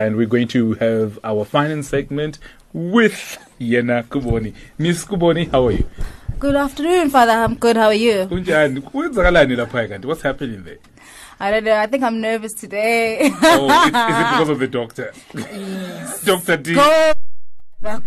[0.00, 2.38] And we're going to have our finance segment
[2.72, 4.54] with Yena Khuboni.
[4.78, 5.84] Miss Khuboni, how are you?
[6.38, 7.32] Good afternoon, Father.
[7.32, 7.76] I'm good.
[7.76, 8.26] How are you?
[8.30, 8.80] Kunjani?
[8.80, 10.04] Kwenzakalani lapha kanti?
[10.04, 10.78] What's happening there?
[11.40, 11.74] I don't know.
[11.74, 13.18] I think I'm nervous today.
[13.42, 15.12] Oh, is, is it because of the doctor?
[16.24, 16.56] Dr.
[16.58, 16.74] D.
[16.74, 17.12] Go.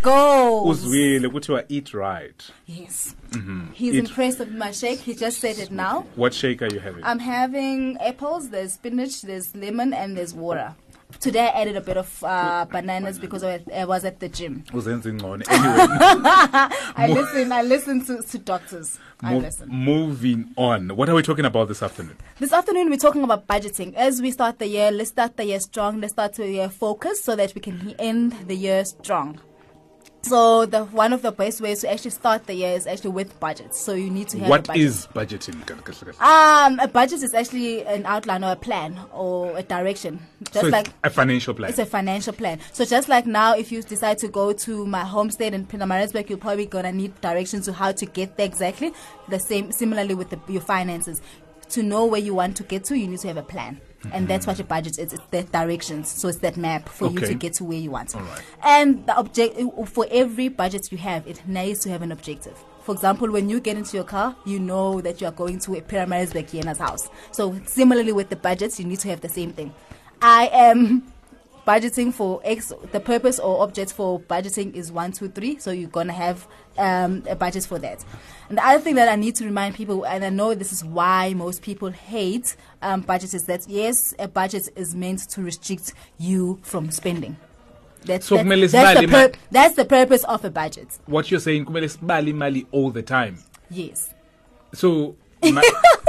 [0.01, 0.63] Go.
[0.69, 2.41] Uzwile kuthiwa eat right.
[2.67, 3.15] Yes.
[3.33, 3.73] He's Mm-hmm.
[3.83, 4.99] It- impressed with my shake.
[4.99, 6.05] He just said it now.
[6.15, 7.03] What shake are you having?
[7.03, 10.73] I'm having apples, there's spinach, there's lemon, and there's water.
[11.19, 14.63] Today I added a bit of uh, bananas because I I was at the gym.
[15.49, 15.87] Anyway,
[16.95, 17.51] I listen.
[17.51, 18.97] I listen to, to doctors.
[19.21, 19.69] I listen.
[19.69, 20.95] moving on.
[20.95, 22.17] What are we talking about this afternoon?
[22.39, 23.93] This afternoon, we're talking about budgeting.
[23.95, 26.01] As we start the year, let's start the year strong.
[26.01, 29.39] Let's start the year focused so that we can end the year strong.
[30.23, 33.39] So, the one of the best ways to actually start the year is actually with
[33.39, 33.79] budgets.
[33.79, 34.83] So, you need to have a budget.
[34.83, 36.21] is budgeting?
[36.21, 40.19] Um, a budget is actually an outline or a plan or a direction.
[40.51, 41.69] Just So like a financial plan.
[41.69, 42.59] it's a financial plan.
[42.71, 46.29] So just like now, if you decide to go to my home state in Pietermaritzburg,
[46.29, 48.93] you're probably gonna need directions to how to get there exactly.
[49.29, 51.21] The same, similarly with the, your finances.
[51.69, 53.79] To know where you want to get to, you need to have a plan.
[54.11, 55.13] And that's what your budget is.
[55.13, 56.09] It's the directions.
[56.09, 58.13] So it's that map for you to get to where you want.
[58.13, 58.41] Right.
[58.63, 62.57] And the object for every budget you have, it needs to have an objective.
[62.83, 65.75] For example, when you get into your car, you know that you are going to
[65.75, 67.09] a Pietermaritzburg Yena's house.
[67.31, 69.71] So similarly with the budgets, you need to have the same thing.
[70.19, 71.03] I am
[71.67, 72.71] budgeting for X.
[72.91, 75.57] The purpose or object for budgeting is one, two, three.
[75.59, 78.03] So you're gonna have um, a budget for that.
[78.49, 80.83] And the other thing that I need to remind people, and I know this is
[80.83, 85.93] why most people hate um, budgets, is that yes, a budget is meant to restrict
[86.17, 87.37] you from spending.
[88.03, 90.87] That's, So that- that's, the ima- that's the purpose of a budget.
[91.05, 93.37] What you're saying, kumele sibale imali all the time.
[93.69, 94.13] Yes.
[94.73, 95.61] So, ma-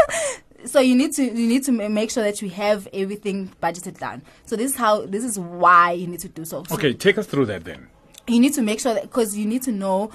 [0.67, 4.23] so you need to you need to make sure that you have everything budgeted down.
[4.47, 6.65] So this is how this is why you need to do so.
[6.69, 7.89] So okay, take us through that then.
[8.29, 10.11] you need to make sure that because you need to know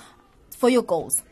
[0.55, 1.23] for your goals,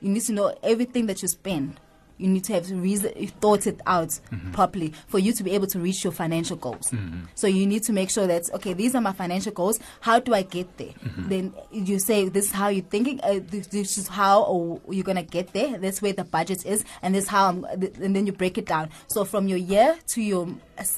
[0.00, 1.80] you need to know everything that you spend.
[2.18, 4.18] You need to have reason, thought it out
[4.52, 6.92] properly for you to be able to reach your financial goals.
[7.34, 9.80] So you need to make sure that okay, these are my financial goals.
[10.00, 10.92] How do I get there?
[11.18, 13.20] Then you say this is how you're thinking.
[13.22, 15.78] Uh, this, this is how or you're gonna get there.
[15.78, 17.48] That's where the budget is, and this is how.
[17.48, 18.90] I'm, and then you break it down.
[19.08, 20.42] So from your year to your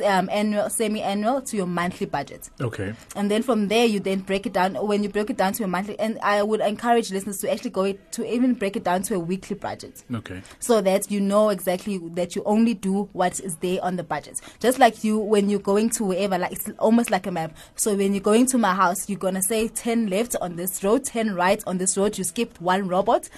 [0.05, 2.95] um, annual, semi-annual to your monthly budget Okay.
[3.15, 5.65] and then from there you then break it down when you break it down to
[5.65, 9.03] a monthly and i would encourage listeners to actually go to even break it down
[9.03, 10.41] to a weekly budget Okay.
[10.61, 14.41] so that you know exactly that you only do what is there on the budget.
[14.61, 17.57] Just like you when you're going to wherever like it's almost like a map.
[17.75, 21.05] So when you're going to my house you're gonna say 10 left on this road
[21.05, 22.19] 10 right on this road.
[22.19, 23.29] You skipped one robot.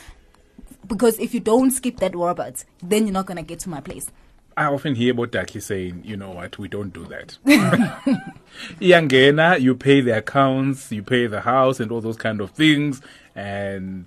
[0.87, 4.11] Because if you don't skip that robot then you're not gonna get to my place.
[4.59, 7.39] I often hear about Daki saying, you know what, we don't do that.
[8.81, 13.01] Iyangena, you pay the accounts, you pay the house and all those kind of things.
[13.37, 14.05] And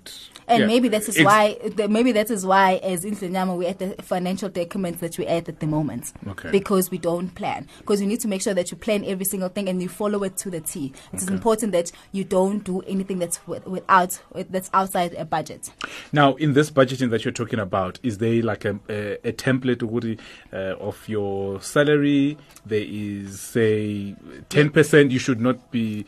[0.52, 1.56] And yeah, maybe that is it's- why,
[1.88, 5.60] maybe that is why, as Inslenyama, we're at the financial documents that we're at at
[5.60, 6.12] the moment.
[6.28, 6.50] Okay.
[6.50, 7.66] Because we don't plan.
[7.78, 10.22] Because you need to make sure that you plan every single thing and you follow
[10.24, 10.92] it to the T.
[11.12, 11.34] It is Okay.
[11.34, 14.20] important that you don't do anything that's without
[14.50, 15.70] that's outside a budget.
[16.12, 19.82] Now, in this budgeting that you're talking about, is there like a, a, a template
[20.52, 22.36] uh, of your salary?
[22.66, 24.14] There is, say,
[24.50, 26.04] 10% you should not be.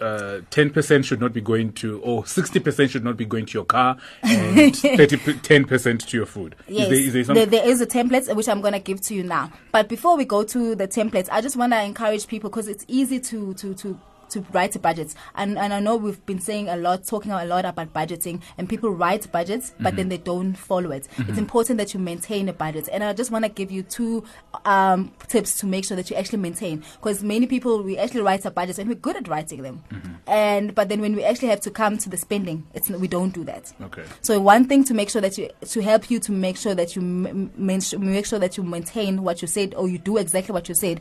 [0.00, 3.64] Uh, 10% should not be going to, or 60% should not be going to your
[3.64, 6.54] car, and 30, 10% to your food.
[6.68, 9.00] Yes, Is there, is there there, there is a template which I'm going to give
[9.02, 9.52] to you now.
[9.72, 12.84] But before we go to the templates, I just want to encourage people because it's
[12.88, 13.98] easy to to to
[14.30, 15.14] to write a budget.
[15.34, 18.68] And and I know we've been saying a lot, talking a lot about budgeting, and
[18.68, 19.96] people write budgets, but mm-hmm.
[19.96, 21.06] then they don't follow it.
[21.06, 21.38] It's mm-hmm.
[21.38, 22.88] important that you maintain a budget.
[22.92, 24.24] And I just want to give you two
[24.64, 28.44] um, tips to make sure that you actually maintain, because many people we actually write
[28.44, 30.12] our budgets and we're good at writing them, mm-hmm.
[30.26, 33.34] and but then when we actually have to come to the spending, it's we don't
[33.34, 33.72] do that.
[33.82, 34.04] Okay.
[34.22, 36.96] So one thing to make sure that you to help you to make sure that
[36.96, 40.68] you m- make sure that you maintain what you said or you do exactly what
[40.68, 41.00] you said.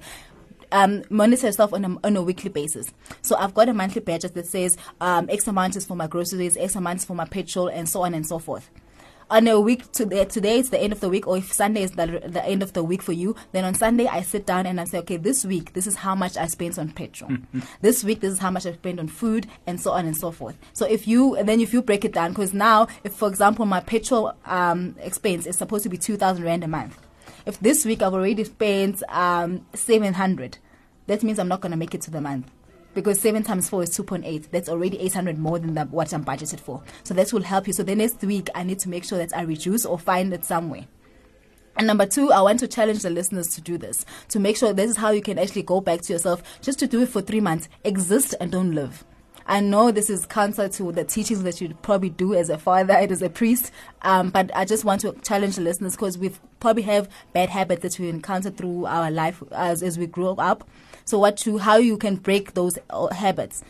[0.71, 2.87] Um, monitor yourself on a, on a weekly basis.
[3.21, 6.57] So I've got a monthly budget that says um, X amount is for my groceries,
[6.57, 8.69] X amount is for my petrol, and so on and so forth.
[9.29, 11.91] On a week today, today is the end of the week, or if Sunday is
[11.91, 14.79] the, the end of the week for you, then on Sunday I sit down and
[14.79, 17.31] I say, okay, this week this is how much I spent on petrol.
[17.81, 20.31] this week this is how much I spent on food, and so on and so
[20.31, 20.57] forth.
[20.71, 23.65] So if you and then if you break it down, because now if for example
[23.65, 26.97] my petrol um, expense is supposed to be two thousand rand a month,
[27.47, 30.57] if this week I've already spent um, 700,
[31.07, 32.51] that means I'm not going to make it to the month.
[32.93, 34.51] Because 7 times 4 is 2.8.
[34.51, 36.83] That's already 800 more than the, what I'm budgeted for.
[37.03, 37.73] So that will help you.
[37.73, 40.43] So the next week, I need to make sure that I reduce or find it
[40.43, 40.87] somewhere.
[41.77, 44.73] And number two, I want to challenge the listeners to do this, to make sure
[44.73, 47.21] this is how you can actually go back to yourself, just to do it for
[47.21, 47.69] three months.
[47.85, 49.05] Exist and don't live.
[49.49, 52.93] I know this is counter to the teachings that you probably do as a father
[52.93, 53.71] and as a priest,
[54.01, 57.81] um, but I just want to challenge the listeners because we probably have bad habits
[57.83, 60.67] that we encounter through our life as, as we grow up.
[61.05, 62.77] So, what to how you can break those
[63.13, 63.63] habits?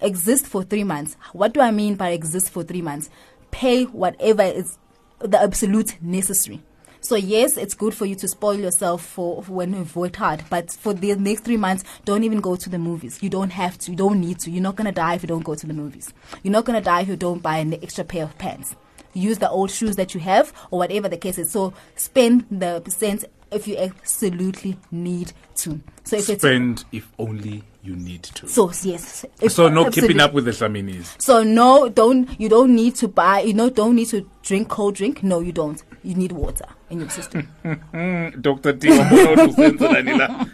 [0.00, 1.18] Exist for three months.
[1.34, 3.10] What do I mean by exist for three months?
[3.50, 4.78] Pay whatever is
[5.18, 6.62] the absolute necessary.
[7.02, 10.44] So yes, it's good for you to spoil yourself for, for when you've worked hard,
[10.50, 13.22] but for the next three months, don't even go to the movies.
[13.22, 13.90] You don't have to.
[13.90, 14.50] You don't need to.
[14.50, 16.12] You're not gonna die if you don't go to the movies.
[16.42, 18.76] You're not gonna die if you don't buy an extra pair of pants.
[19.12, 21.50] Use the old shoes that you have, or whatever the case is.
[21.50, 25.80] So spend the percent if you absolutely need to.
[26.04, 28.46] So if it's Spend if only you need to.
[28.46, 29.24] so yes.
[29.48, 30.02] So no absolutely.
[30.02, 31.20] keeping up with the Dlaminis.
[31.20, 33.40] So no, don't you don't need to buy.
[33.40, 35.22] You know, don't need to drink cold drink.
[35.22, 35.82] No, you don't.
[36.02, 37.48] You need water in your system.
[38.40, 38.72] Dr.
[38.72, 38.88] T.
[38.90, 40.46] wabona ukuthi usenzela la.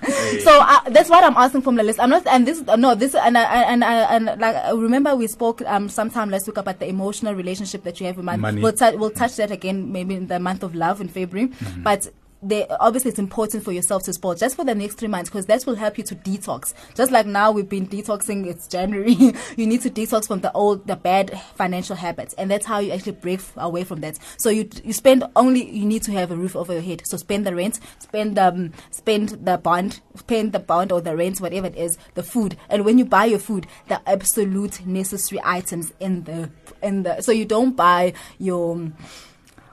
[0.44, 2.00] So uh, that's what I'm asking from the list.
[2.00, 5.14] I'm not, and this, uh, no, this, and I, and I, and like I remember
[5.14, 8.43] we spoke um sometime last week about the emotional relationship that you have with money.
[8.43, 8.60] Money.
[8.62, 11.82] We'll, tou- we'll touch that again maybe in the month of love in February, Mm-hmm.
[11.82, 12.08] but.
[12.42, 15.46] They, obviously, it's important for yourself to sport just for the next three months because
[15.46, 16.74] that will help you to detox.
[16.94, 19.12] Just like now we've been detoxing, it's January.
[19.56, 22.92] you need to detox from the old, the bad financial habits, and that's how you
[22.92, 24.18] actually break away from that.
[24.36, 27.06] So you you spend only you need to have a roof over your head.
[27.06, 31.40] So spend the rent, spend um spend the bond, spend the bond or the rent,
[31.40, 35.92] whatever it is, the food, and when you buy your food, the absolute necessary items
[36.00, 36.50] in the
[36.82, 38.92] in the so you don't buy your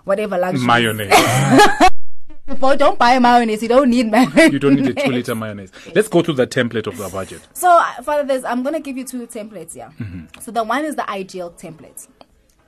[0.06, 0.66] whatever luxury.
[0.66, 1.14] mayonnaise.
[2.60, 3.62] Well, don't buy mayonnaise.
[3.62, 4.52] You don't need mayonnaise.
[4.52, 5.72] you don't need a two liter mayonnaise.
[5.96, 7.42] Let's go to the template of the budget.
[7.54, 9.92] So, uh, Father, there's, I'm going to give you two templates here.
[9.98, 10.42] Mm-hmm.
[10.42, 12.06] So, the one is the ideal template.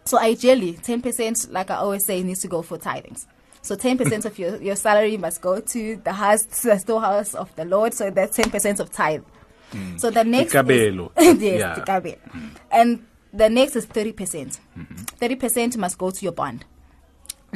[0.05, 3.25] So, ideally, 10%, like I always say, needs to go for tithings.
[3.63, 7.53] So, 10% of your, your salary must go to the house, to the storehouse of
[7.57, 7.93] the Lord.
[7.93, 9.23] So, that's 10% of tithe.
[9.97, 10.55] So, the next.
[10.55, 11.09] Is,
[11.41, 11.75] yes, Yeah.
[11.83, 12.17] ikabelo.
[12.71, 14.15] And the next is 30%.
[14.15, 14.59] percent
[15.19, 16.63] 30% must go to your bond.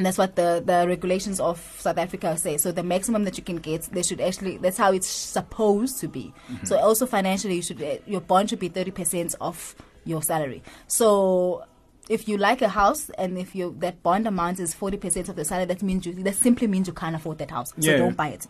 [0.00, 2.56] And that's what the, the regulations of South Africa say.
[2.56, 4.56] So the maximum that you can get, they should actually.
[4.56, 6.32] That's how it's supposed to be.
[6.64, 9.76] So also financially, you should uh, your bond should be thirty percent of
[10.06, 10.62] your salary.
[10.86, 11.64] So
[12.08, 15.36] if you like a house and if you that bond amount is forty percent of
[15.36, 17.74] the salary, that means you that simply means you can't afford that house.
[17.78, 18.46] So don't buy it.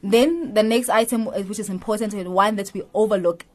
[0.00, 3.46] Then the next item, uh, which is important and one that we overlook,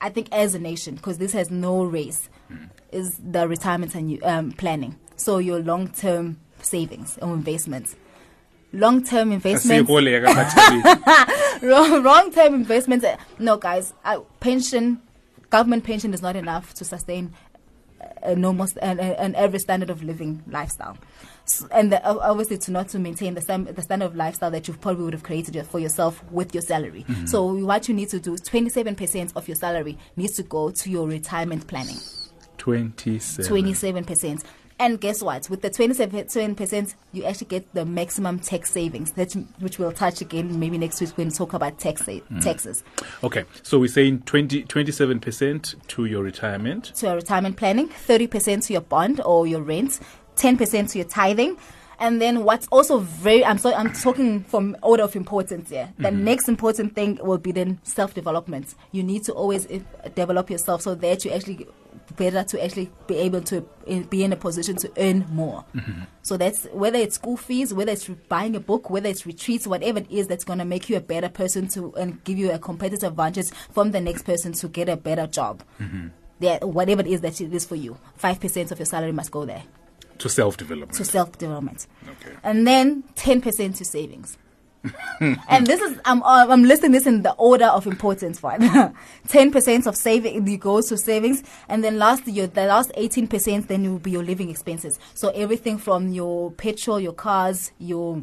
[0.00, 2.28] I think as a nation, because this has no race,
[2.90, 4.96] is the retirement and um, planning.
[5.20, 7.96] So your long-term savings or investments.
[8.72, 11.62] Long-term investments, Asikho le yakathatheli.
[11.68, 13.04] wrong, wrong-term investments.
[13.04, 15.00] uh, No, guys, uh, pension,
[15.50, 17.32] government pension is not enough to sustain
[18.22, 20.96] a normal, st- an, average standard of living lifestyle.
[21.72, 24.74] And the, obviously, to not to maintain the, same, the standard of lifestyle that you
[24.74, 27.04] probably would have created for yourself with your salary.
[27.26, 30.90] So what you need to do is 27% of your salary needs to go to
[30.90, 31.96] your retirement planning.
[32.58, 33.46] 27.
[33.52, 34.44] 27%.
[34.80, 35.50] And guess what?
[35.50, 40.58] With the 27%, you actually get the maximum tax savings, that, which we'll touch again
[40.58, 42.82] maybe next week when we talk about tax sa- taxes.
[43.22, 46.84] Okay, so we're saying 20, 27% to your retirement.
[46.94, 50.00] to your retirement planning, 30% to your bond or your rent,
[50.36, 51.58] 10% to your tithing.
[51.98, 55.92] And then what's also very, I'm sorry, I'm talking from order of importance here.
[55.98, 58.74] The next important thing will be then self-development.
[58.92, 59.80] You need to always eh,
[60.14, 61.68] develop yourself so that you actually
[62.20, 63.56] better to actually be able to
[64.10, 65.64] be in a position to earn more.
[65.74, 66.02] Mm-hmm.
[66.22, 70.00] So that's whether it's school fees, whether it's buying a book, whether it's retreats, whatever
[70.00, 72.58] it is that's going to make you a better person to and give you a
[72.58, 76.08] competitive advantage from the next person to get a better job mm-hmm.
[76.40, 79.30] there, whatever it is that it is for you, five percent of your salary must
[79.30, 79.62] go there
[80.18, 80.92] To self development.
[80.98, 82.36] to self development, Okay.
[82.42, 84.36] and then ten percent to savings.
[85.20, 88.42] and this is I'm uh, I'm listing this in the order of importance.
[88.42, 88.94] One,
[89.28, 93.26] ten percent of saving you goes to savings, and then last your the last eighteen
[93.26, 94.98] percent then will be your living expenses.
[95.14, 98.22] So everything from your petrol, your cars, your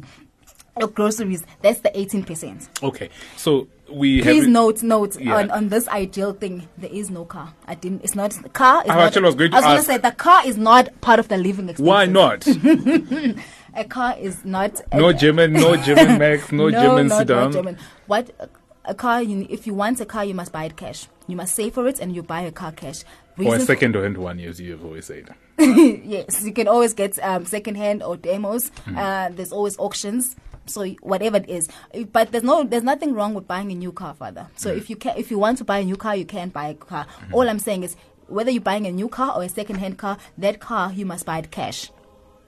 [0.78, 1.44] your groceries.
[1.62, 2.68] That's the eighteen percent.
[2.82, 4.52] Okay, so we Please have.
[4.52, 5.36] note, note Yeah.
[5.36, 6.68] on, on this ideal thing.
[6.76, 7.54] There is no car.
[7.66, 8.02] I didn't.
[8.02, 8.82] It's not the car.
[8.84, 11.00] Is I not, actually was going to I was gonna say the car is not
[11.00, 11.86] part of the living expenses.
[11.86, 12.46] Why not?
[13.74, 14.80] A car is not.
[14.92, 17.44] No a, German, no German Max, no, German not, sedan.
[17.44, 17.78] Not German.
[18.06, 18.50] What
[18.84, 19.22] a, car?
[19.22, 21.06] You, if you want a car, you must buy it cash.
[21.26, 23.04] You must save for it, and you buy a car cash.
[23.38, 25.32] Or a second hand one, as you have always said.
[25.58, 28.70] yes, you can always get um, second hand or demos.
[28.84, 28.98] Hmm.
[28.98, 30.34] Uh, there's always auctions.
[30.66, 33.92] So whatever it is, Uh, but there's no, there's nothing wrong with buying a new
[33.92, 34.48] car, father.
[34.56, 34.78] So Hmm.
[34.78, 36.74] if you can, if you want to buy a new car, you can buy a
[36.74, 37.06] car.
[37.32, 37.96] All I'm saying is,
[38.26, 41.24] whether you're buying a new car or a second hand car, that car you must
[41.24, 41.90] buy it cash.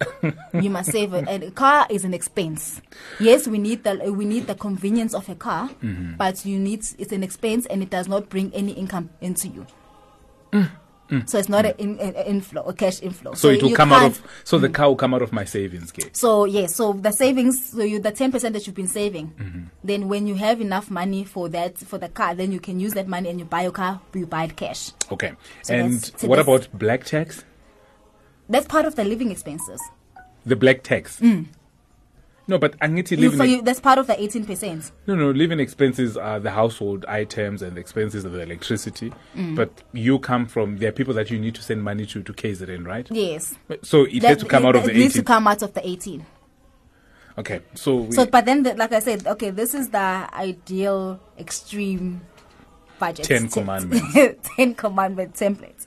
[0.54, 1.26] you must save it.
[1.28, 2.80] And a car is an expense.
[3.18, 6.16] Yes, we need the we need the convenience of a car, Mm-hmm.
[6.16, 9.66] but you need it's an expense and it does not bring any income into you.
[11.26, 13.32] So it's not an in, an inflow, a cash inflow.
[13.32, 13.36] Mm.
[13.36, 14.22] So, it will come out of.
[14.44, 16.16] So the car will come out of my savings gate.
[16.16, 19.60] So yes, so the savings, so you the ten percent that you've been saving, Mm-hmm.
[19.82, 22.94] then when you have enough money for that for the car, then you can use
[22.94, 24.92] that money and you buy your car, you buy it cash.
[25.10, 25.32] Okay.
[25.64, 27.44] So and so what about black tax?
[28.50, 29.80] That's part of the living expenses.
[30.44, 31.20] The black tax.
[32.48, 33.10] No, but Mm.
[33.10, 33.36] You, living.
[33.38, 34.90] for ex- you, that's part of the eighteen percent.
[35.06, 35.30] no, no.
[35.30, 39.12] Living expenses are the household items and the expenses of the electricity.
[39.36, 39.54] Mm.
[39.54, 40.78] But you come from.
[40.78, 43.06] There are people that you need to send money to to KZN, right?
[43.12, 45.74] Yes, So it has to come out of the it needs to come out of
[45.74, 46.26] the eighteen.
[47.38, 47.60] Okay.
[47.74, 47.96] So.
[47.96, 52.20] We, So, but then, the, like I said, okay, this is the ideal extreme
[52.98, 53.26] budget.
[53.26, 54.12] Ten commandments.
[54.56, 55.86] Ten commandment templates.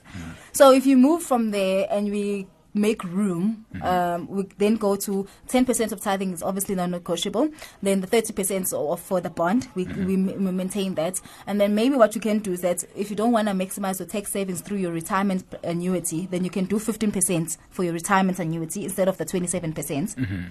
[0.52, 3.84] So if you move from there and we make room, mm-hmm.
[3.84, 7.48] um, we then go to 10% of tithing is obviously non-negotiable.
[7.82, 10.06] Then the 30% of for the bond, we, mm-hmm.
[10.06, 11.20] we, ma- we maintain that.
[11.46, 14.00] And then maybe what you can do is that if you don't want to maximize
[14.00, 18.38] your tax savings through your retirement annuity, then you can do 15% for your retirement
[18.38, 19.74] annuity instead of the 27%.
[19.74, 20.44] percent mm-hmm.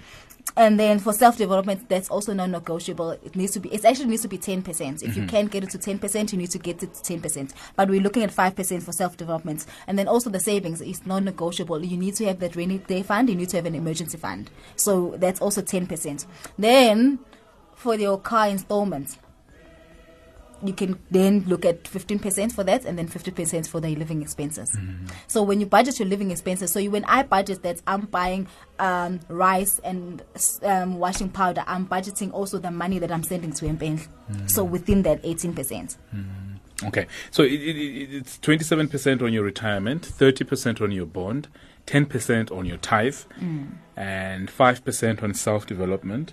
[0.56, 3.10] And then for self development, that's also non negotiable.
[3.10, 5.02] It needs to be, it actually needs to be 10%.
[5.02, 5.26] If you mm-hmm.
[5.26, 7.52] can't get it to 10%, you need to get it to 10%.
[7.74, 9.66] But we're looking at 5% for self development.
[9.86, 11.84] And then also the savings is non negotiable.
[11.84, 14.50] You need to have that rainy day fund, you need to have an emergency fund.
[14.76, 16.26] So that's also 10%.
[16.56, 17.18] Then
[17.74, 19.18] for your car installments,
[20.64, 24.76] you can then look at 15% for that and then 50% for the living expenses.
[25.26, 28.46] So when you budget your living expenses, so you, when I budget that, I'm buying
[28.78, 30.22] um, rice and
[30.62, 34.08] um, washing powder, I'm budgeting also the money that I'm sending to Mpen.
[34.50, 35.96] So within that 18%.
[36.84, 41.06] Okay, so it, it, it, it's twenty-seven percent on your retirement, thirty percent on your
[41.06, 41.46] bond,
[41.86, 43.74] ten percent on your tithe, Mm.
[43.96, 46.32] and five percent on self-development,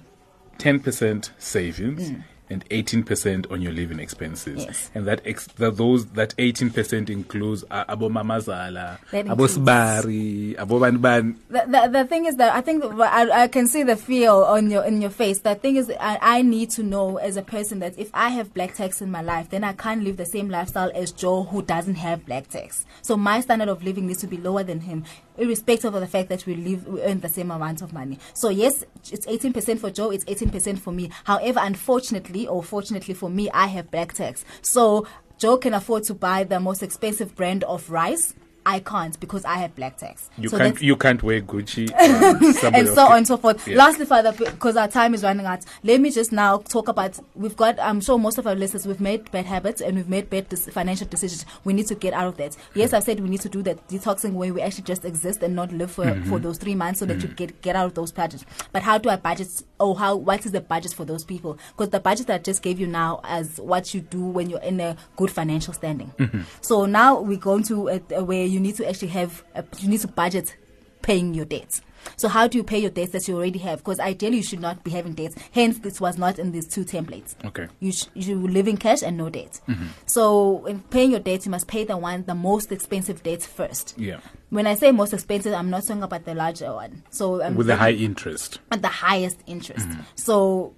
[0.57, 2.11] ten percent savings,
[2.51, 4.65] and eighteen percent on your living expenses.
[4.65, 4.91] Yes.
[4.93, 11.01] And that ex- that those that eighteen percent includes uh, abo mamazala, abo sibari, abo
[11.01, 13.95] ban The, the, the thing is that I think that I, I can see the
[13.95, 15.39] fear on your in your face.
[15.39, 18.53] The thing is, I, I need to know as a person that if I have
[18.53, 21.61] black tax in my life, then I can't live the same lifestyle as Joe who
[21.61, 22.85] doesn't have black tax.
[23.01, 25.05] So my standard of living needs to be lower than him,
[25.37, 28.19] irrespective of the fact that we live we earn the same amount of money.
[28.33, 31.09] So yes, it's eighteen percent for Joe, it's eighteen percent for me.
[31.23, 34.43] However, unfortunately or fortunately for me, I have black tax.
[34.61, 35.07] So
[35.37, 38.35] Joe can afford to buy the most expensive brand of rice.
[38.65, 40.29] I can't because I have black tax.
[40.37, 43.67] You so can't you can't wear Gucci and, so on and so forth.
[43.67, 43.77] Yeah.
[43.77, 47.17] Lastly, Father, because our time is running out, let me just now talk about.
[47.33, 47.79] We've got.
[47.79, 50.67] I'm sure most of our listeners we've made bad habits and we've made bad dis-
[50.69, 51.45] financial decisions.
[51.63, 52.55] We need to get out of that.
[52.75, 55.55] Yes, I've said we need to do that detoxing where we actually just exist and
[55.55, 56.29] not live for Mm-hmm.
[56.29, 58.43] for those three months so that you get get out of those budgets.
[58.71, 59.63] But how do I budget?
[59.79, 61.57] Oh, how what is the budget for those people?
[61.75, 64.61] Because the budget that I just gave you now as what you do when you're
[64.61, 66.11] in a good financial standing.
[66.17, 66.41] Mm-hmm.
[66.61, 69.89] So now we're going to a, a where you need to actually have a, you
[69.89, 70.55] need to budget
[71.01, 71.81] paying your debts.
[72.17, 73.79] So how do you pay your debts that you already have?
[73.79, 75.35] Because ideally you should not be having debts.
[75.51, 77.35] Hence, this was not in these two templates.
[77.45, 77.67] Okay.
[77.79, 79.61] You sh- you live in cash and no debt.
[80.07, 83.93] So in paying your debts, you must pay the one the most expensive debts first.
[83.97, 84.19] Yeah.
[84.49, 87.03] When I say most expensive, I'm not talking about the larger one.
[87.11, 88.59] So I'm With the high interest.
[88.71, 89.87] at the highest interest.
[89.87, 90.01] Mm-hmm.
[90.15, 90.73] So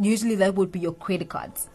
[0.00, 1.68] usually that would be your credit cards.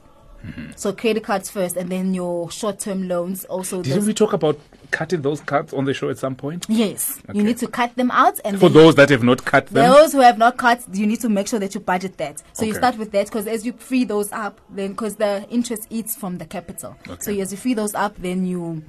[0.45, 0.71] Mm-hmm.
[0.75, 3.45] So credit cards first, and then your short-term loans.
[3.45, 4.59] Also, Didn't we talk about
[4.91, 6.65] cutting those cards on the show at some point?
[6.67, 7.37] yes, Okay.
[7.37, 10.11] you need to cut them out, and For those that have not cut them, those
[10.13, 12.41] who have not cut, you need to make sure that you budget that.
[12.53, 15.87] So you start with that because as you free those up, then because the interest
[15.89, 16.97] eats from the capital.
[17.07, 17.21] Okay.
[17.21, 18.83] So as you free those up, then you,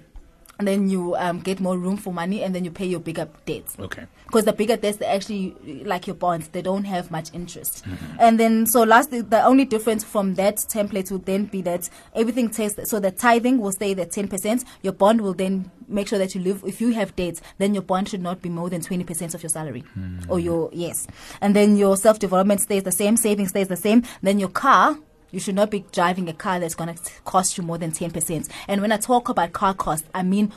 [0.67, 3.77] then you um, get more room for money, and then you pay your bigger debts.
[3.79, 4.07] okay.
[4.27, 5.55] Because the bigger debts, they actually
[5.85, 7.85] like your bonds, they don't have much interest.
[7.85, 8.17] Mm-hmm.
[8.19, 12.49] And then, so lastly, the only difference from that template would then be that everything
[12.49, 14.65] takes, so the tithing will stay at 10%.
[14.83, 17.83] Your bond will then make sure that you live, if you have debts, then your
[17.83, 19.85] bond should not be more than 20% of your salary.
[20.29, 21.07] Or your, yes.
[21.41, 24.03] And then your self development stays the same, saving stays the same.
[24.23, 24.97] Then your car,
[25.33, 28.49] you should not be driving a car that's going to cost you more than 10%.
[28.69, 30.53] And when I talk about car cost, I mean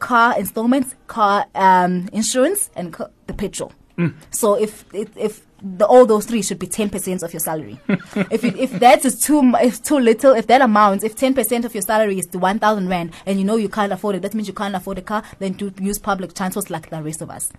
[0.00, 2.94] car installments, car um, insurance, and
[3.26, 3.72] the petrol.
[4.30, 7.78] So if if, if the, all those three should be ten percent of your salary.
[7.88, 11.64] if it, if that is too if too little, if that amount, if ten percent
[11.64, 14.22] of your salary is the one thousand rand, and you know you can't afford it,
[14.22, 15.22] that means you can't afford a car.
[15.38, 17.52] Then do use public transport like the rest of us.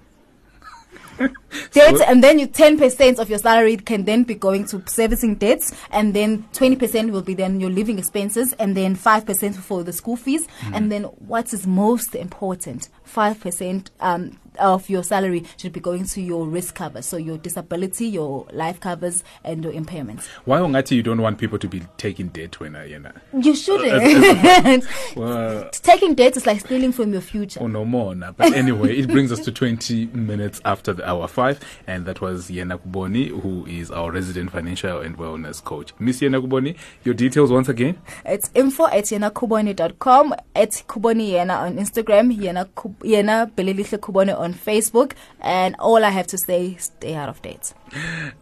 [1.72, 5.36] Debts, and then you ten percent of your salary can then be going to servicing
[5.36, 9.55] debts, and then twenty percent will be then your living expenses, and then five percent
[9.55, 15.03] for the school fees, and then what is most important, five percent um, of your
[15.03, 19.63] salary should be going to your risk cover, so your disability, your life covers, and
[19.63, 20.27] your impairments.
[20.45, 23.12] Why ungati you don't want people to be taking debt when I, you know?
[23.39, 23.91] You shouldn't.
[23.93, 24.85] Uh,
[25.15, 27.59] well, Taking debt is like stealing from your future.
[27.62, 28.31] Oh, no more now.
[28.31, 31.59] But anyway, it brings us to 20 minutes after the hour five.
[31.88, 35.93] And that was Yena Khuboni, who is our resident financial and wellness coach.
[36.00, 37.97] Miss Yena Khuboni, your details once again.
[38.25, 45.13] It's info at yenakhuboni.com, at Khuboni Yena on Instagram, Yena, Kub- Yena Khuboni on Facebook,
[45.41, 47.73] and all I have to say, stay out of date.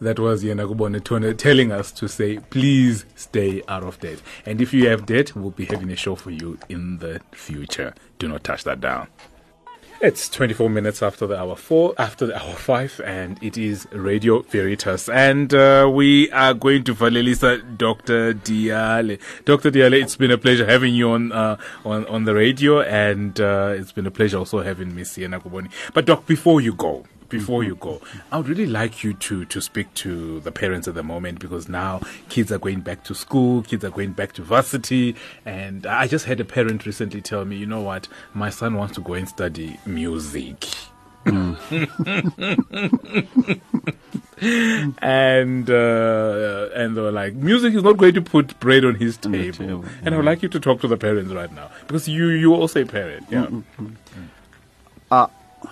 [0.00, 4.20] That was Yena telling us to say, please stay out of debt.
[4.46, 7.94] And if you have debt, we'll be having a show for you in the future.
[8.18, 9.08] Do not touch that down.
[10.04, 14.42] It's 24 minutes after the hour four, after the hour five, and it is Radio
[14.42, 15.08] Veritas.
[15.08, 18.34] And uh, we are going to Valelisa Dr.
[18.34, 19.16] Diale.
[19.46, 19.70] Dr.
[19.70, 21.56] Diale, it's been a pleasure having you on uh,
[21.86, 25.70] on, on the radio, and uh, it's been a pleasure also having Miss Yena Khuboni.
[25.94, 28.00] But, Doc, before you go, before you go,
[28.30, 31.68] I would really like you to to speak to the parents at the moment because
[31.68, 36.06] now kids are going back to school, kids are going back to varsity, and I
[36.06, 39.14] just had a parent recently tell me, you know what, my son wants to go
[39.14, 40.64] and study music.
[41.26, 41.56] and
[45.70, 49.52] uh, and they were like, music is not going to put bread on his table.
[49.52, 52.28] table, And I would like you to talk to the parents right now because you
[52.28, 53.48] you also a parent, yeah.
[55.10, 55.28] uh,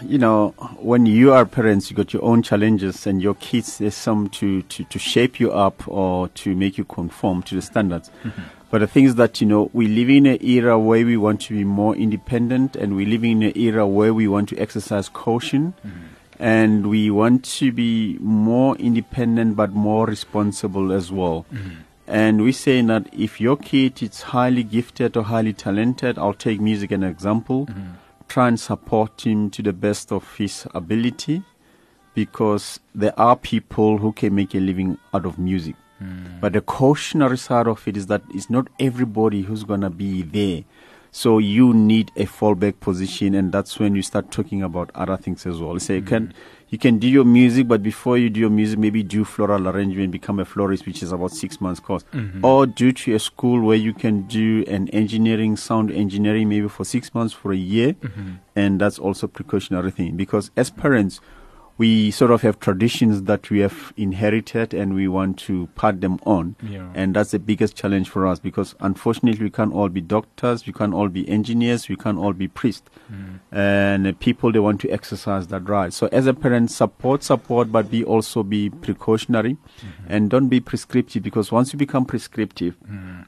[0.07, 3.95] you know, when you are parents, you got your own challenges, and your kids, there's
[3.95, 8.11] some to, to, to shape you up or to make you conform to the standards.
[8.23, 8.43] Mm-hmm.
[8.71, 11.43] But the thing is that, you know, we live in an era where we want
[11.43, 15.09] to be more independent, and we live in an era where we want to exercise
[15.09, 15.99] caution, mm-hmm.
[16.39, 21.45] and we want to be more independent but more responsible as well.
[21.53, 21.71] Mm-hmm.
[22.07, 26.61] And we say that if your kid is highly gifted or highly talented, I'll take
[26.61, 27.69] music as an example
[28.33, 31.43] try and support him to the best of his ability
[32.15, 35.75] because there are people who can make a living out of music.
[35.99, 36.41] Hmm.
[36.41, 40.23] But the cautionary side of it is that it's not everybody who's going to be
[40.23, 40.65] there.
[41.11, 45.45] So you need a fallback position, and that's when you start talking about other things
[45.45, 45.79] as well.
[45.79, 46.33] Say you can hmm.
[46.73, 50.11] You can do your music, but before you do your music, maybe do floral arrangement,
[50.11, 52.43] become a florist, which is about six months course, mm-hmm.
[52.43, 56.87] or do to a school where you can do an engineering, sound engineering, maybe for
[56.87, 58.37] six months, for a year, mm-hmm.
[58.57, 60.17] and that's also precautionary thing.
[60.17, 61.21] Because as parents,
[61.83, 66.17] we sort of have traditions that we have inherited and we want to pass them
[66.25, 66.55] on.
[66.63, 66.89] Yeah.
[66.95, 70.73] And that's the biggest challenge for us because unfortunately we can't all be doctors, we
[70.73, 72.89] can't all be engineers, we can't all be priests.
[73.51, 75.93] And uh, people, they want to exercise that right.
[75.93, 79.57] So as a parent, support, support, but be also be precautionary
[80.09, 82.77] and don't be prescriptive because once you become prescriptive,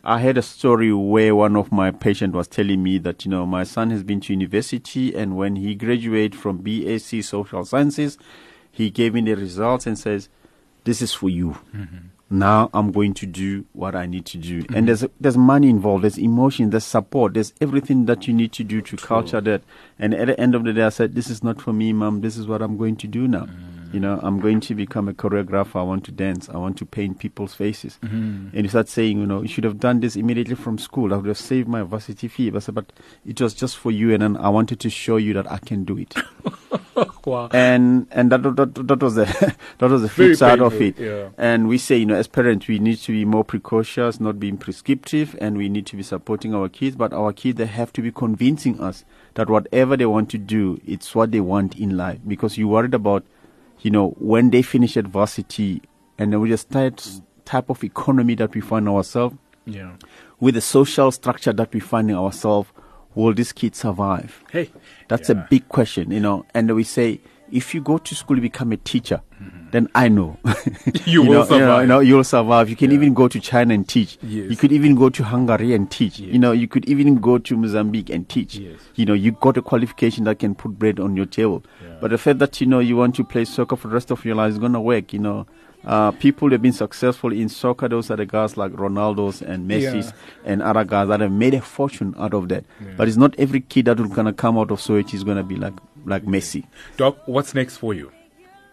[0.04, 3.46] I had a story where one of my patients was telling me that, you know,
[3.46, 8.16] my son has been to university and when he graduated from BAC Social Sciences,
[8.74, 10.28] he gave me the results and says,
[10.82, 11.56] this is for you.
[11.74, 11.96] Mm-hmm.
[12.30, 14.56] Now I'm going to do what I need to do.
[14.56, 14.86] And mm-hmm.
[14.86, 18.82] there's there's money involved, there's emotion, there's support, there's everything that you need to do
[18.82, 19.62] to culture that.
[19.98, 22.20] And at the end of the day, I said, this is not for me, mom.
[22.22, 23.44] This is what I'm going to do now.
[23.44, 23.73] Mm-hmm.
[23.94, 25.76] You know, I'm going to become a choreographer.
[25.76, 26.48] I want to dance.
[26.48, 27.98] I want to paint people's faces.
[28.02, 28.48] Mm-hmm.
[28.52, 31.14] And you start saying, you know, you should have done this immediately from school.
[31.14, 32.50] I would have saved my varsity fee.
[32.50, 32.92] But I said, but
[33.24, 35.84] it was just for you, and then I wanted to show you that I can
[35.84, 36.12] do it.
[37.24, 37.48] wow.
[37.52, 40.98] and and that that, that was the that was the flip side of it.
[40.98, 41.28] yeah.
[41.38, 44.56] And we say, you know, as parents, we need to be more precautious, not being
[44.56, 46.96] prescriptive, and we need to be supporting our kids.
[46.96, 49.04] But our kids, they have to be convincing us
[49.34, 52.18] that whatever they want to do, it's what they want in life.
[52.26, 53.24] Because you worried about,
[53.84, 55.80] you know, when they finish at varsity,
[56.18, 56.98] and then we just type
[57.44, 59.92] type of economy that we find ourselves Yeah.
[60.40, 62.70] with the social structure that we find in ourselves,
[63.14, 64.42] will these kids survive?
[64.50, 64.70] Hey.
[65.08, 65.36] That's Yeah.
[65.44, 66.46] a big question, you know.
[66.54, 67.20] And we say,
[67.52, 69.20] if you go to school, become a teacher,
[69.70, 71.10] then I know Mm-hmm.
[71.10, 71.80] You will know, You know, survive.
[71.82, 72.70] you know, you'll survive.
[72.70, 74.18] You can even go to China and teach.
[74.22, 74.50] Yes.
[74.50, 76.18] You could even go to Hungary and teach.
[76.18, 76.32] Yes.
[76.32, 78.56] You know, you could even go to Mozambique and teach.
[78.56, 78.78] Yes.
[78.94, 81.64] You know, you got a qualification that can put bread on your table.
[82.00, 84.24] But the fact that you know you want to play soccer for the rest of
[84.24, 85.12] your life is gonna work.
[85.12, 85.46] You know.
[85.84, 90.06] Uh, people have been successful in soccer, those are the guys like Ronaldo's and Messi's
[90.06, 90.12] Yeah.
[90.52, 92.64] and other guys that have made a fortune out of that.
[92.96, 95.56] But it's not every kid that will gonna come out of Soweto is gonna be
[95.56, 95.74] like
[96.06, 96.66] like Messi.
[96.96, 98.10] Doc, what's next for you?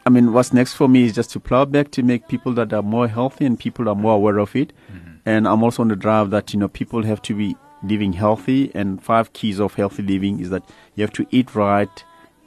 [0.05, 2.73] I mean, what's next for me is just to plow back to make people that
[2.73, 4.73] are more healthy and people are more aware of it.
[4.91, 5.11] Mm-hmm.
[5.25, 8.71] And I'm also on the drive that, you know, people have to be living healthy.
[8.73, 10.63] And five keys of healthy living is that
[10.95, 12.03] you have to eat right,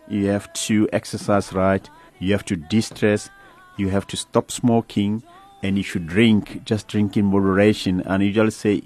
[0.09, 3.31] you have to exercise right, you have to de-stress,
[3.77, 5.23] you have to stop smoking,
[5.62, 8.01] and you should drink, just drink in moderation.
[8.03, 8.83] And you just say,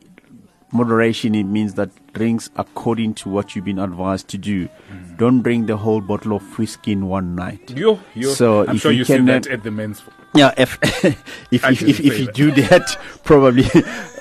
[0.73, 4.69] moderation, it means that drinks according to what you've been advised to do.
[5.17, 7.71] Don't drink the whole bottle of whiskey in one night.
[7.71, 8.33] Yo, yo.
[8.33, 10.03] So I'm if sure you you see can, that at the men's.
[10.35, 12.35] Yeah, if if if, if, if you that.
[12.35, 13.65] do that, probably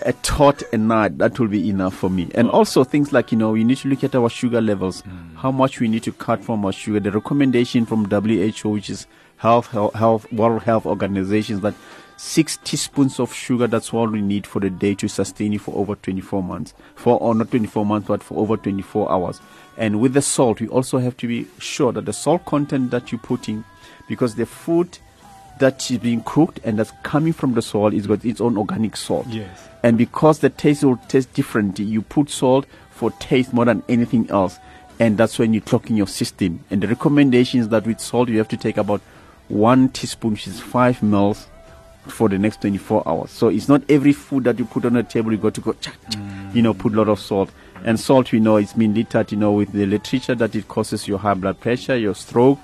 [0.03, 2.31] a tot a night that will be enough for me.
[2.33, 5.35] And also things like you know you need to look at our sugar levels, hmm.
[5.35, 6.99] how much we need to cut from our sugar.
[6.99, 9.05] The recommendation from WHO, which is
[9.37, 11.75] Health Health, Health World Health Organizations, that
[12.17, 15.75] six teaspoons of sugar that's all we need for the day to sustain you for
[15.75, 19.39] over 24 months, for or not 24 months, but for over 24 hours.
[19.77, 23.11] And with the salt, we also have to be sure that the salt content that
[23.11, 23.63] you're putting,
[24.09, 24.97] because the food
[25.59, 28.97] that is being cooked and that's coming from the soil is got its own organic
[28.97, 29.27] salt.
[29.27, 29.67] Yes.
[29.83, 34.29] And because the taste will taste different, you put salt for taste more than anything
[34.29, 34.57] else.
[34.99, 36.63] And that's when you clock in your system.
[36.71, 39.01] And the recommendation is that with salt, you have to take about
[39.47, 41.47] one teaspoon, which is five mils,
[42.11, 43.31] for the next 24 hours.
[43.31, 45.73] So it's not every food that you put on the table, you got to go,
[45.73, 46.19] cha, cha,
[46.53, 47.49] you know, put a lot of salt.
[47.83, 51.07] And salt, we know, it's been littered, you know, with the literature that it causes
[51.07, 52.59] your high blood pressure, your stroke,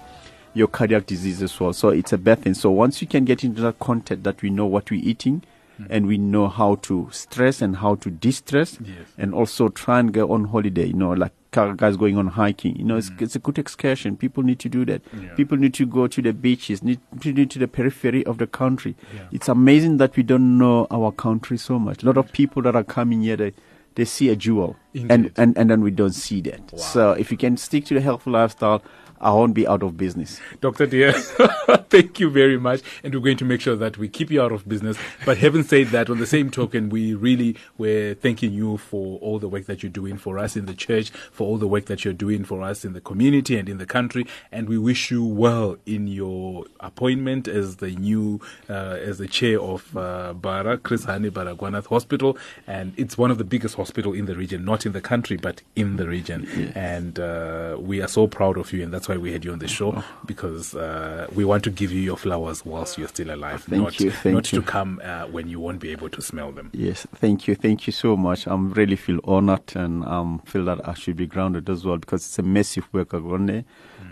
[0.53, 1.73] your cardiac disease as well.
[1.73, 2.53] So it's a bad thing.
[2.53, 5.43] So once you can get into that content that we know what we're eating
[5.77, 5.86] hmm.
[5.89, 9.08] and we know how to stress and how to distress Yes.
[9.17, 12.75] and also try and go on holiday, you know, like guys going on hiking.
[12.75, 13.21] You know, it's, mm.
[13.21, 14.17] it's a good excursion.
[14.17, 15.01] People need to do that.
[15.13, 15.33] Yeah.
[15.35, 18.47] People need to go to the beaches, need to need to the periphery of the
[18.47, 18.95] country.
[19.13, 19.27] Yeah.
[19.31, 22.03] It's amazing that we don't know our country so much.
[22.03, 23.53] A lot of people that are coming here, they,
[23.95, 25.33] they see a jewel and, Indeed.
[25.37, 26.73] and, and then we don't see that.
[26.73, 26.79] Wow.
[26.79, 28.81] So if you can stick to the healthful lifestyle,
[29.23, 30.41] I won't be out of business.
[30.59, 30.86] Dr.
[30.86, 31.13] Diale,
[31.89, 32.81] thank you very much.
[33.03, 34.97] And we're going to make sure that we keep you out of business.
[35.25, 39.39] But having said that, on the same token, we really were thanking you for all
[39.39, 42.03] the work that you're doing for us in the church, for all the work that
[42.03, 44.27] you're doing for us in the community and in the country.
[44.51, 49.62] And we wish you well in your appointment as the new, uh, as the chair
[49.62, 52.38] of uh, Bara, Chris Hani Baragwanath Hospital.
[52.67, 55.62] And it's one of the biggest hospital in the region, not in the country, but
[55.77, 56.45] in the region.
[56.75, 58.83] And uh, we are so proud of you.
[58.83, 61.91] And that's why we had you on the show because uh, we want to give
[61.91, 64.60] you your flowers whilst you're still alive, Thank not, you, thank not you.
[64.62, 66.69] to come uh, when you won't be able to smell them.
[66.73, 68.47] Yes, thank you, thank you so much.
[68.47, 72.26] I'm really feel honored and um feel that I should be grounded as well because
[72.26, 73.65] it's a massive work I've done.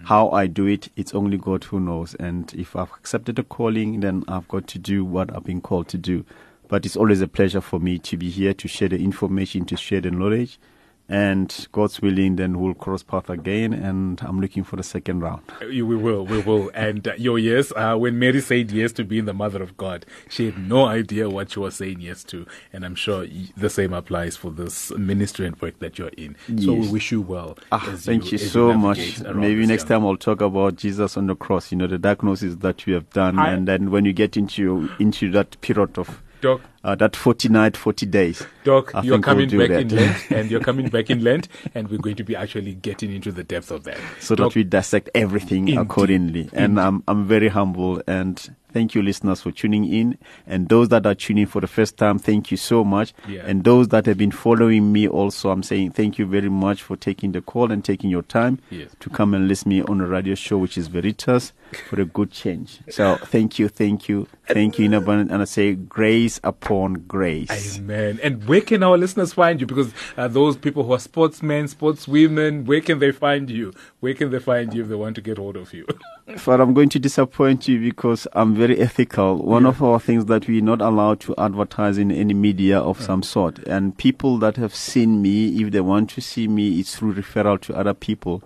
[0.04, 2.16] How I do it, it's only God who knows.
[2.16, 5.88] And if I've accepted a calling, then I've got to do what I've been called
[5.90, 6.26] to do.
[6.68, 9.78] But it's always a pleasure for me to be here to share the information, to
[9.78, 10.58] share the knowledge.
[11.12, 13.74] And God's willing, then we'll cross path again.
[13.74, 15.42] And I'm looking for the second round.
[15.60, 16.72] We will, we will.
[16.74, 20.06] And uh, your yes, uh, when Mary said yes to being the mother of God,
[20.30, 22.46] she had no idea what she was saying yes to.
[22.72, 26.38] And I'm sure the same applies for this ministry and work that you're in.
[26.48, 26.64] Yes.
[26.66, 27.58] So we wish you well.
[27.74, 29.36] Ah, thank you, as so navigate much.
[29.36, 31.74] Maybe next young- time I'll talk about Jesus on the cross.
[31.74, 34.90] You know the diagnosis that we have done, I- and then when you get into
[34.98, 38.46] into that period of Doc, uh, that forty night, forty days.
[38.64, 39.82] Doc, I you're think we'll coming back that.
[39.82, 43.14] in Lent, and you're coming back in Lent, and we're going to be actually getting
[43.14, 43.98] into the depth of that.
[44.20, 45.78] so Doc, that we dissect everything Indeed.
[45.78, 46.50] accordingly.
[46.54, 51.06] And I'm I'm very humble and thank you listeners for tuning in and those that
[51.06, 53.42] are tuning for the first time thank you so much Yeah.
[53.46, 56.96] and those that have been following me also I'm saying thank you very much for
[56.96, 58.92] taking the call and taking your time Yes.
[59.02, 61.52] to come and listen me on a radio show which is Veritas
[61.90, 65.46] for a good change so thank you thank you thank you in abundance and I
[65.46, 68.20] say grace upon grace Amen.
[68.24, 69.68] And where can our listeners find you?
[69.68, 73.74] Because uh, those people who are sportsmen, sportswomen, where can they find you?
[74.00, 75.86] Where can they find you if they want to get hold of you?
[76.46, 79.44] But I'm going to disappoint you because I'm very ethical.
[79.44, 83.22] One of our things that we're not allowed to advertise in any media of some
[83.22, 83.60] sort.
[83.68, 87.60] And people that have seen me, if they want to see me, it's through referral
[87.62, 88.44] to other people.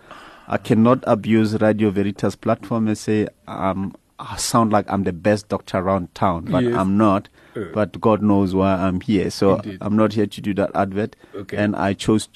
[0.47, 5.49] I cannot abuse Radio Veritas platform and say um, I sound like I'm the best
[5.49, 6.75] doctor around town, but Yes.
[6.75, 7.29] I'm not.
[7.55, 7.65] Uh.
[7.73, 9.29] But God knows why I'm here.
[9.29, 9.77] So Indeed.
[9.81, 11.15] I'm not here to do that advert.
[11.33, 11.57] Okay.
[11.57, 12.27] And I chose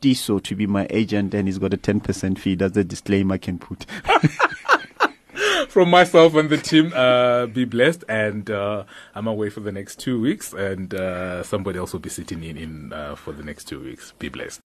[0.00, 2.54] Tiso to be my agent, and he's got a 10% fee.
[2.56, 3.86] That's the disclaimer I can put.
[5.68, 8.04] From myself and the team, uh, be blessed.
[8.08, 8.84] And uh,
[9.14, 12.56] I'm away for the next two weeks, and uh, somebody else will be sitting in,
[12.58, 14.12] in uh, for the next two weeks.
[14.18, 14.60] Be blessed.